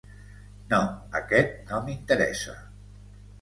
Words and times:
No, 0.71 0.79
aquest 1.19 1.53
no 1.73 1.83
m'interessa. 1.91 2.57